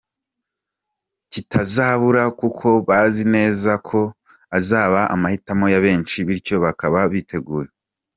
[1.31, 3.99] kitazabura kuko bazi neza ko
[4.57, 7.69] azaba amahitamo ya benshi bityo bakaba biteguye